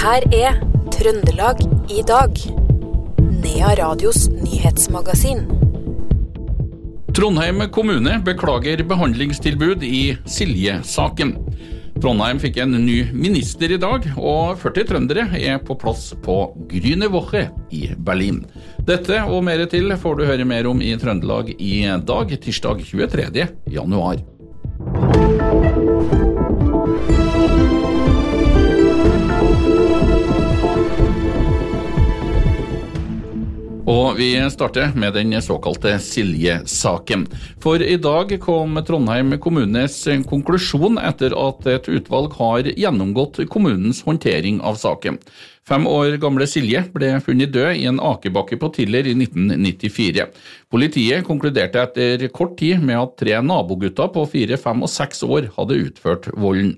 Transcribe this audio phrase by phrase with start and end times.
[0.00, 0.54] her er
[0.94, 1.58] Trøndelag
[1.92, 2.38] i dag.
[3.42, 5.42] Nea Radios nyhetsmagasin.
[7.12, 11.34] Trondheim kommune beklager behandlingstilbud i Silje-saken.
[12.00, 16.38] Trondheim fikk en ny minister i dag, og 40 trøndere er på plass på
[16.70, 18.46] Grünerwoche i Berlin.
[18.88, 23.50] Dette og mer til får du høre mer om i Trøndelag i dag, tirsdag 23.
[23.68, 24.24] januar.
[33.90, 37.24] Og vi starter med den såkalte Silje-saken.
[37.58, 39.96] For i dag kom Trondheim kommunes
[40.30, 45.18] konklusjon etter at et utvalg har gjennomgått kommunens håndtering av saken.
[45.68, 50.24] Fem år gamle Silje ble funnet død i en akebakke på Tiller i 1994.
[50.72, 55.50] Politiet konkluderte etter kort tid med at tre nabogutter på fire, fem og seks år
[55.58, 56.72] hadde utført volden.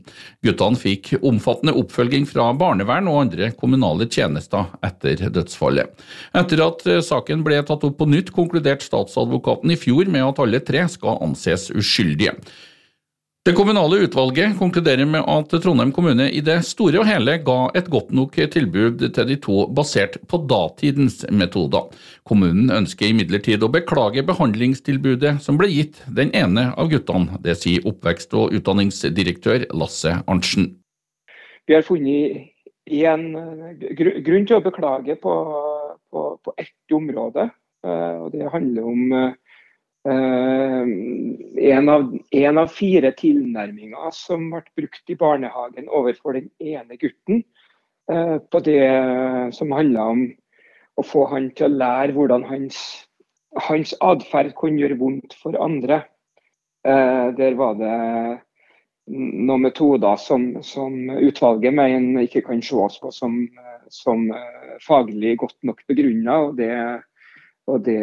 [0.45, 5.95] Guttene fikk omfattende oppfølging fra barnevern og andre kommunale tjenester etter dødsfallet.
[6.43, 10.61] Etter at saken ble tatt opp på nytt, konkluderte statsadvokaten i fjor med at alle
[10.67, 12.35] tre skal anses uskyldige.
[13.45, 17.89] Det kommunale utvalget konkluderer med at Trondheim kommune i det store og hele ga et
[17.91, 21.89] godt nok tilbud til de to basert på datidens metoder.
[22.23, 27.41] Kommunen ønsker imidlertid å beklage behandlingstilbudet som ble gitt den ene av guttene.
[27.43, 30.77] Det sier oppvekst- og utdanningsdirektør Lasse Arntzen.
[31.67, 32.47] Vi har funnet
[32.87, 33.27] en
[34.23, 35.35] grunn til å beklage på,
[36.15, 37.51] på, på ett område.
[37.83, 39.35] Eh, og Det handler om eh,
[40.05, 47.45] en, av, en, av, fire tilnærminger som ble brukt i barnehagen overfor den ene gutten,
[48.11, 48.83] uh, på det
[49.55, 50.25] som handla om
[50.99, 52.81] å få han til å lære hvordan hans,
[53.69, 56.03] hans atferd kunne gjøre vondt for andre.
[56.83, 57.95] Uh, der var det
[59.13, 63.39] noen metoder som, som, utvalget mener ikke kan ses på som,
[63.91, 64.29] som
[64.83, 66.37] faglig godt nok begrunna.
[66.59, 66.71] Det
[67.71, 68.01] og det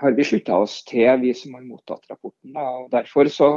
[0.00, 2.56] har vi slutta oss til, vi som har mottatt rapporten.
[2.58, 3.50] Og Derfor så,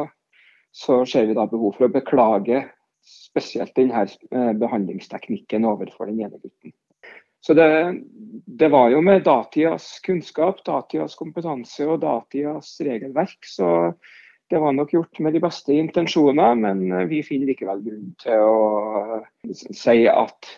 [0.71, 2.63] så, ser vi da behov for å beklage
[3.09, 6.75] spesielt denne eh, behandlingsteknikken overfor den ene gutten.
[7.41, 7.69] Så det,
[8.45, 13.39] det var jo med datidas kunnskap, datidas kompetanse og datidas regelverk.
[13.47, 13.93] Så
[14.51, 19.21] det var nok gjort med de beste intensjoner, men vi finner likevel grunn til å
[19.55, 20.53] si at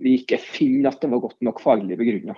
[0.00, 2.34] vi ikke finner at det var godt nok faglig begrunna.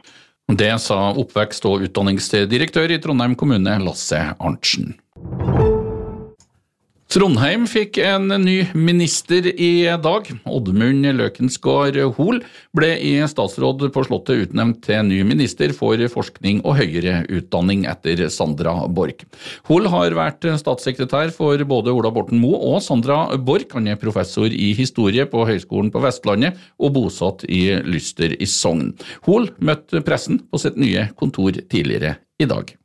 [0.46, 4.94] Det sa oppvekst- og utdanningsdirektør i Trondheim kommune, Lasse Arntzen.
[7.16, 10.26] Trondheim fikk en ny minister i dag.
[10.52, 12.42] Oddmund Løkensgaard Hoel
[12.76, 18.26] ble i statsråd på Slottet utnevnt til ny minister for forskning og høyere utdanning etter
[18.28, 19.24] Sandra Borch.
[19.70, 23.72] Hoel har vært statssekretær for både Ola Borten Moe og Sandra Borch.
[23.72, 28.92] Han er professor i historie på Høgskolen på Vestlandet og bosatt i Lyster i Sogn.
[29.24, 32.76] Hoel møtte pressen på sitt nye kontor tidligere i dag.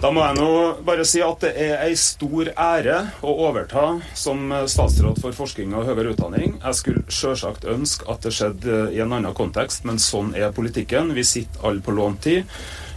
[0.00, 0.48] Da må jeg nå
[0.84, 3.84] bare si at det er ei stor ære å overta
[4.18, 6.56] som statsråd for forskning og høyere utdanning.
[6.58, 11.14] Jeg skulle sjølsagt ønske at det skjedde i en annen kontekst, men sånn er politikken.
[11.16, 12.50] Vi sitter alle på lånt tid.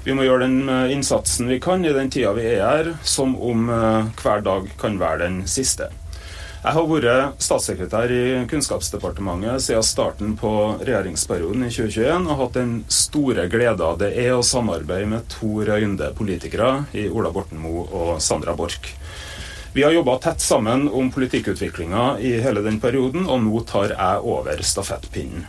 [0.07, 3.33] Vi må gjøre den eh, innsatsen vi kan i den tida vi er her, som
[3.43, 5.89] om eh, hver dag kan være den siste.
[6.67, 10.49] Jeg har vært statssekretær i Kunnskapsdepartementet siden starten på
[10.81, 16.09] regjeringsperioden i 2021 og hatt den store gleda det er å samarbeide med to røynde
[16.17, 18.89] politikere i Ola Borten Moe og Sandra Borch.
[19.77, 24.25] Vi har jobba tett sammen om politikkutviklinga i hele den perioden, og nå tar jeg
[24.27, 25.45] over stafettpinnen.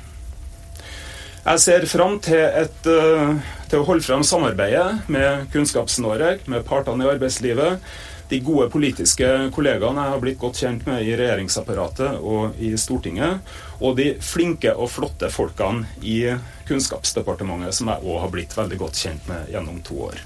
[1.49, 3.35] Jeg ser fram til, et, eh,
[3.73, 7.83] til å holde frem samarbeidet med Kunnskaps-Norge, med partene i arbeidslivet,
[8.29, 13.45] de gode politiske kollegaene jeg har blitt godt kjent med i regjeringsapparatet og i Stortinget,
[13.81, 16.21] og de flinke og flotte folkene i
[16.69, 20.21] Kunnskapsdepartementet, som jeg òg har blitt veldig godt kjent med gjennom to år.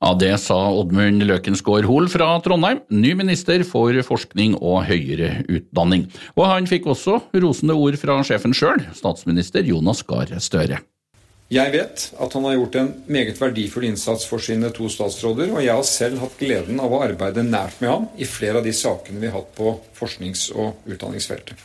[0.00, 6.06] Ja, Det sa Oddmund Løkensgård Hoel fra Trondheim, ny minister for forskning og høyere utdanning.
[6.40, 10.80] Og han fikk også rosende ord fra sjefen sjøl, statsminister Jonas Gahr Støre.
[11.50, 15.64] Jeg vet at han har gjort en meget verdifull innsats for sine to statsråder, og
[15.64, 18.74] jeg har selv hatt gleden av å arbeide nært med ham i flere av de
[18.76, 21.58] sakene vi har hatt på forsknings- og utdanningsfeltet.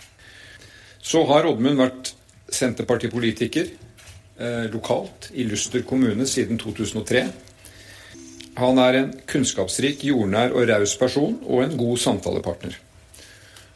[1.06, 2.16] Så har Oddmund vært
[2.50, 7.28] senterpartipolitiker eh, lokalt i Luster kommune siden 2003.
[8.58, 12.81] Han er en kunnskapsrik, jordnær og raus person og en god samtalepartner.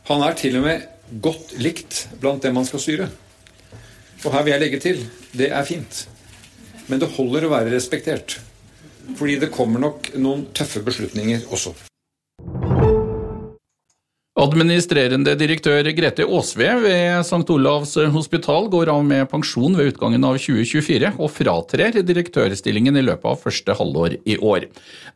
[0.10, 0.90] Han er til og med
[1.22, 3.12] godt likt blant dem han skal styre.
[4.26, 5.04] Og her vil jeg legge til
[5.38, 6.06] det er fint.
[6.90, 8.40] Men det holder å være respektert.
[9.18, 11.76] Fordi det kommer nok noen tøffe beslutninger også.
[14.40, 17.42] Administrerende direktør Grete Aasve ved St.
[17.52, 23.28] Olavs hospital går av med pensjon ved utgangen av 2024, og fratrer direktørstillingen i løpet
[23.28, 24.70] av første halvår i år.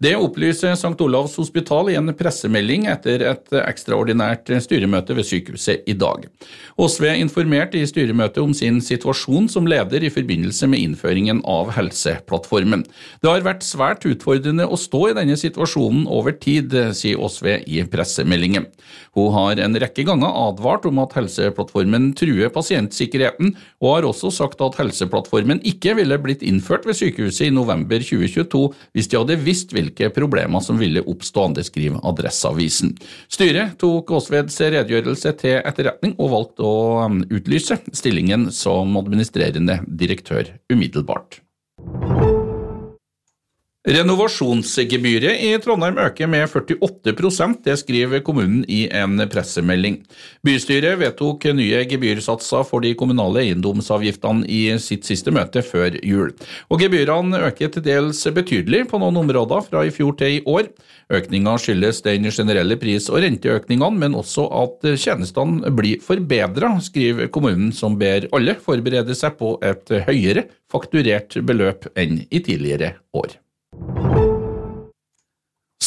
[0.04, 0.92] Det opplyser St.
[1.06, 6.28] Olavs hospital i en pressemelding etter et ekstraordinært styremøte ved sykehuset i dag.
[6.76, 12.84] Aasve informerte i styremøtet om sin situasjon som leder i forbindelse med innføringen av Helseplattformen.
[13.24, 17.86] Det har vært svært utfordrende å stå i denne situasjonen over tid, sier Aasve i
[17.88, 18.68] pressemeldingen.
[19.14, 24.62] Hun har en rekke ganger advart om at Helseplattformen truer pasientsikkerheten, og har også sagt
[24.66, 28.64] at Helseplattformen ikke ville blitt innført ved sykehuset i november 2022
[28.94, 32.96] hvis de hadde visst hvilke problemer som ville oppstå, det skriver Adresseavisen.
[33.32, 40.56] Styret tok Aasveds redegjørelse til etterretning og valgte å um, utlyse stillingen som administrerende direktør
[40.74, 41.42] umiddelbart.
[43.84, 49.98] Renovasjonsgebyret i Trondheim øker med 48% det skriver kommunen i en pressemelding.
[50.40, 56.32] Bystyret vedtok nye gebyrsatser for de kommunale eiendomsavgiftene i sitt siste møte før jul.
[56.72, 60.72] Og gebyrene øker til dels betydelig på noen områder fra i fjor til i år.
[61.12, 67.76] Økninga skyldes den generelle pris- og renteøkningene, men også at tjenestene blir forbedra, skriver kommunen,
[67.76, 73.44] som ber alle forberede seg på et høyere fakturert beløp enn i tidligere år.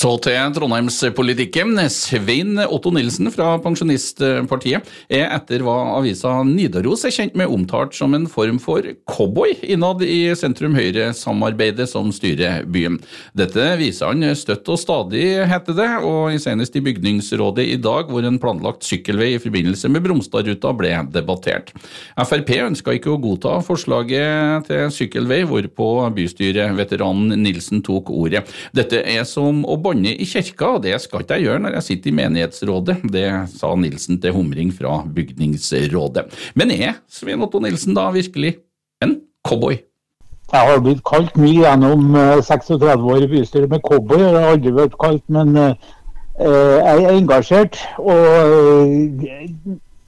[0.06, 1.72] Så til trondheimspolitikken.
[1.90, 8.14] Svein Otto Nilsen fra Pensjonistpartiet er etter hva avisa Nidaros er kjent med omtalt som
[8.14, 13.00] en form for cowboy innad i sentrum-høyre-samarbeidet som styrer byen.
[13.34, 18.30] Dette viser han støtt og stadig, heter det, og senest i bygningsrådet i dag, hvor
[18.30, 21.74] en planlagt sykkelvei i forbindelse med Bromstadruta ble debattert.
[22.14, 28.46] Frp ønska ikke å godta forslaget til sykkelvei, hvorpå bystyreveteranen Nilsen tok ordet.
[28.70, 31.86] Dette er som å banne i kirka, og det skal ikke jeg gjøre når jeg
[31.88, 32.96] sitter i menighetsrådet.
[33.12, 36.26] Det sa Nilsen til Humring fra bygningsrådet.
[36.54, 38.56] Men er Svein Otto Nilsen da virkelig
[39.04, 39.78] en cowboy?
[40.52, 44.74] Jeg har blitt kalt mye gjennom 36 eh, år i bystyret, med cowboy har aldri
[44.76, 45.24] vært kalt.
[45.32, 45.72] Men uh,
[46.38, 47.80] jeg er engasjert.
[47.98, 48.14] Og,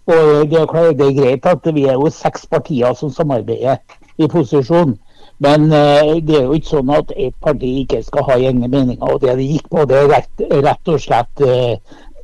[0.09, 3.83] og det, er, greit at vi er jo seks partier som samarbeider
[4.19, 4.95] i posisjon.
[5.39, 9.05] Men uh, det er jo ikke sånn at et parti ikke skal ha egne meninger.
[9.07, 11.77] og Det det gikk på, det er rett, rett og slett uh,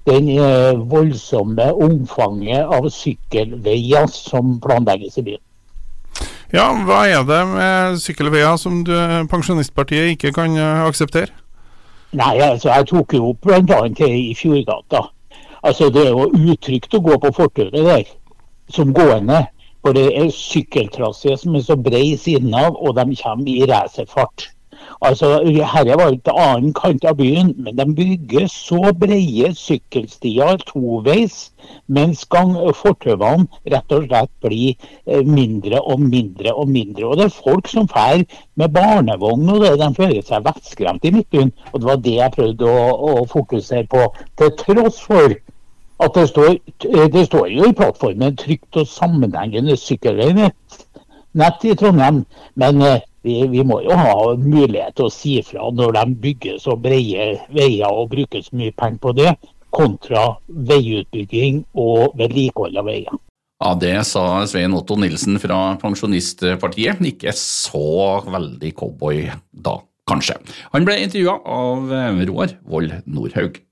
[0.08, 5.44] den uh, voldsomme omfanget av sykkelveier som planlegges i byen.
[6.54, 8.94] Ja, Hva er det med sykkelveier som du,
[9.30, 10.54] Pensjonistpartiet ikke kan
[10.86, 11.32] akseptere?
[12.14, 13.80] Nei, altså Jeg tok jo opp bl.a.
[14.06, 15.08] i Fjordgata.
[15.64, 18.04] Altså Det er jo utrygt å gå på fortauet der
[18.70, 19.40] som gående.
[19.84, 24.48] For det er sykkeltrasé som er så bred siden av, og de kommer i racerfart.
[25.04, 25.28] Altså,
[25.72, 31.36] Herre var ikke annen kant av byen, men de bygger så brede sykkelstier toveis,
[31.88, 32.24] mens
[32.80, 37.06] fortauene rett og slett blir eh, mindre og mindre og mindre.
[37.10, 38.24] Og det er folk som drar
[38.56, 41.52] med barnevogn, og det, de føler seg vettskremt i Midtbyen.
[41.72, 42.86] Og det var det jeg prøvde å,
[43.20, 44.08] å fokusere på,
[44.40, 45.36] til tross for
[46.02, 46.56] at det står,
[47.12, 52.24] det står jo i plattformen trygt og sammenhengende sykkelveinett i Trondheim.
[52.54, 56.58] Men eh, vi, vi, må jo ha mulighet til å si fra når de bygger
[56.62, 59.30] så brede veier og bruker så mye penger på det,
[59.74, 63.22] kontra veiutbygging og vedlikehold av veier.
[63.62, 67.00] Ja, Det sa Svein Otto Nilsen fra Pensjonistpartiet.
[67.06, 69.78] Ikke så veldig cowboy da,
[70.10, 70.36] kanskje.
[70.74, 71.94] Han ble intervjua av
[72.28, 73.62] Roar Vold Nordhaug.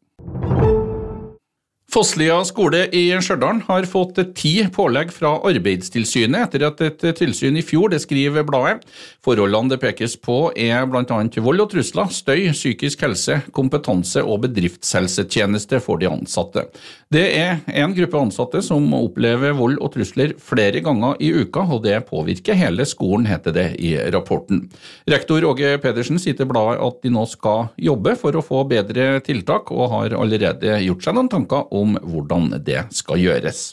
[1.92, 7.64] Fosslia skole i Stjørdal har fått ti pålegg fra Arbeidstilsynet etter at et tilsyn i
[7.68, 8.86] fjor, det skriver bladet.
[9.20, 11.18] Forholdene det pekes på er bl.a.
[11.44, 16.64] vold og trusler, støy, psykisk helse, kompetanse og bedriftshelsetjeneste for de ansatte.
[17.12, 21.84] Det er en gruppe ansatte som opplever vold og trusler flere ganger i uka, og
[21.84, 24.64] det påvirker hele skolen, heter det i rapporten.
[25.12, 29.20] Rektor Åge Pedersen sier til bladet at de nå skal jobbe for å få bedre
[29.28, 33.72] tiltak, og har allerede gjort seg noen tanker om om hvordan det skal gjøres.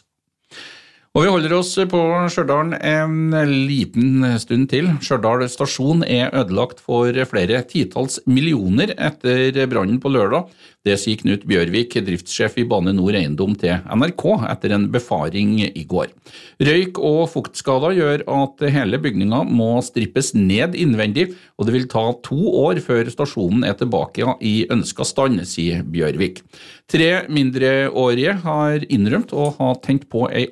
[1.18, 2.00] Og Vi holder oss på
[2.30, 3.32] Stjørdal en
[3.66, 4.92] liten stund til.
[5.02, 10.52] Stjørdal stasjon er ødelagt for flere titalls millioner etter brannen på lørdag.
[10.86, 15.82] Det sier Knut Bjørvik, driftssjef i Bane Nor Eiendom til NRK etter en befaring i
[15.90, 16.14] går.
[16.62, 22.06] Røyk og fuktskader gjør at hele bygninga må strippes ned innvendig, og det vil ta
[22.24, 26.46] to år før stasjonen er tilbake i ønska stand, sier Bjørvik.
[26.90, 30.48] Tre mindreårige har innrømt å ha tent på ei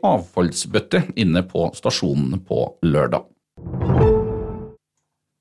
[0.47, 3.25] avfallsbøtte inne på stasjonene på lørdag.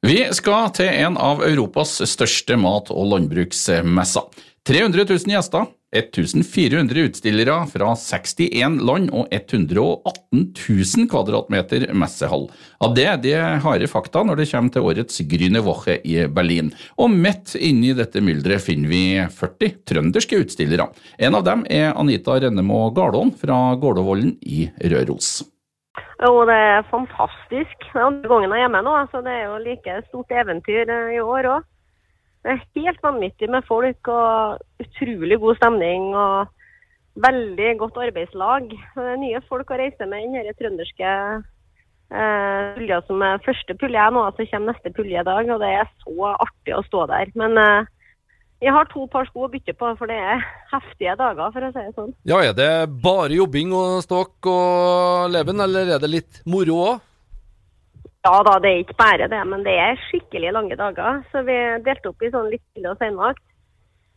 [0.06, 4.28] Vi skal til en av Europas største mat- og landbruksmesser.
[4.68, 5.64] 300 000 gjester,
[5.96, 12.46] 1400 utstillere fra 61 land og 118 000 kvadratmeter messehall.
[12.78, 16.70] Av det er det harde fakta når det kommer til årets Grüne Woche i Berlin.
[17.02, 20.86] Og midt inni dette mylderet finner vi 40 trønderske utstillere.
[21.18, 25.40] En av dem er Anita Rennemo Garlån fra Gålåvollen i Røros.
[26.24, 27.88] Jo, det er fantastisk.
[27.92, 30.92] Det er andre gangen jeg er hjemme nå, så det er jo like stort eventyr
[30.92, 31.66] eh, i år òg.
[32.46, 36.52] Det er helt vanvittig med folk og utrolig god stemning og
[37.26, 38.70] veldig godt arbeidslag.
[38.70, 43.76] Det er nye folk å reise med i denne trønderske eh, pulja som er første
[43.80, 45.50] pulje nå, så kommer neste pulje i dag.
[45.50, 47.32] Og det er så artig å stå der.
[47.40, 47.92] Men eh,
[48.64, 51.72] jeg har to par sko å bytte på, for det er heftige dager, for å
[51.74, 52.14] si det sånn.
[52.28, 52.70] Ja, Er det
[53.04, 57.04] bare jobbing og stokk og leven, eller er det litt moro òg?
[58.26, 61.20] Ja da, det er ikke bare det, men det er skikkelig lange dager.
[61.30, 63.44] Så vi delte opp i sånn litt tidlig og senvakt.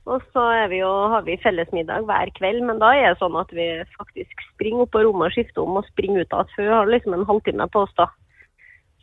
[0.10, 3.52] Og så vi jo, har vi fellesmiddag hver kveld, men da er det sånn at
[3.54, 3.68] vi
[4.00, 6.50] faktisk springer opp på rommet og skifter om og springer ut igjen.
[6.56, 8.08] For vi har liksom en halvtime på oss da.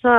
[0.02, 0.16] Så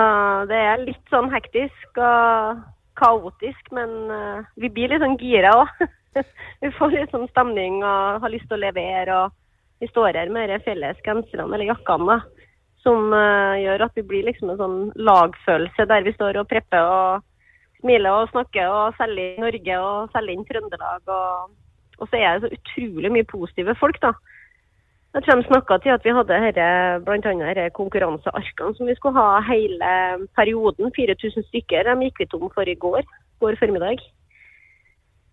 [0.47, 2.63] det er litt sånn hektisk og
[2.97, 5.85] kaotisk, men uh, vi blir litt sånn gira òg.
[6.63, 9.21] vi får litt sånn stemning og har lyst til å levere.
[9.23, 12.19] og Vi står her med de felles genserne eller jakkene.
[12.83, 16.85] som uh, gjør at vi blir liksom en sånn lagfølelse der vi står og prepper
[16.87, 17.25] og
[17.81, 21.01] smiler og snakker og selger inn Norge og selger inn Trøndelag.
[21.07, 21.51] Og,
[21.99, 24.13] og, så er det så utrolig mye positive folk, da.
[25.15, 26.57] Jeg tror de snakka til at vi hadde her,
[27.05, 29.93] blant annet konkurransearkene som vi skulle ha hele
[30.37, 30.91] perioden.
[30.93, 31.87] 4000 stykker.
[31.87, 33.07] De gikk vi tom for i går,
[33.41, 34.03] går formiddag.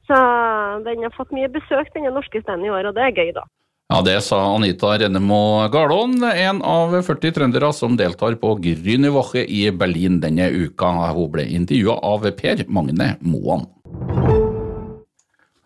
[0.08, 0.16] Så
[0.84, 3.44] den har fått mye besøk, denne norske standen i år, og det er gøy, da.
[3.92, 9.68] Ja, Det sa Anita Rennemo Garlån, en av 40 trøndere som deltar på Grünerwoche i
[9.70, 10.88] Berlin denne uka.
[11.12, 13.66] Hun ble intervjua av Per Magne Moan.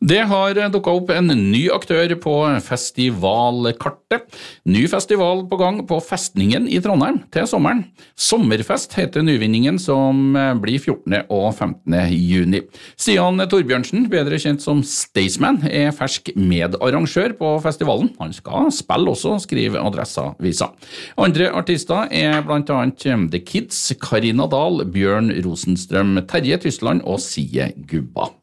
[0.08, 2.32] Det har dukka opp en ny aktør på
[2.64, 4.22] festivalkartet.
[4.70, 7.82] Ny festival på gang på Festningen i Trondheim til sommeren.
[8.16, 11.26] Sommerfest heter nyvinningen, som blir 14.
[11.26, 11.98] og 15.
[12.14, 12.62] juni.
[12.96, 18.14] Stian Torbjørnsen, bedre kjent som Staysman, er fersk medarrangør på festivalen.
[18.22, 20.72] Han skal spille også, skriver Adresseavisa.
[21.20, 28.37] Andre artister er annet The Kids, Karina Dahl, Bjørn Rosenstrøm, Terje Tysland og Sie Gubba.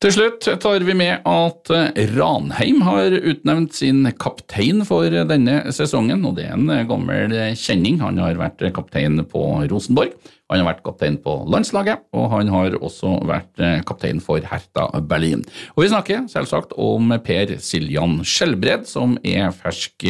[0.00, 1.70] Til slutt tar vi med at
[2.14, 7.98] Ranheim har utnevnt sin kaptein for denne sesongen, og det er en gammel kjenning.
[8.00, 10.14] Han har vært kaptein på Rosenborg,
[10.48, 15.44] han har vært kaptein på landslaget, og han har også vært kaptein for Hertha Berlin.
[15.76, 20.08] Og vi snakker selvsagt om Per Siljan Skjelbred, som er fersk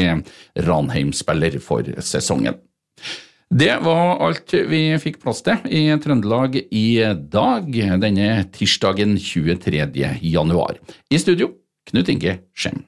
[0.71, 2.63] Ranheim-spiller for sesongen.
[3.51, 6.85] Det var alt vi fikk plass til i Trøndelag i
[7.33, 7.67] dag,
[7.99, 9.89] denne tirsdagen 23.
[10.23, 10.79] januar.
[11.11, 11.51] I studio,
[11.91, 12.85] Knut Inge Skjem.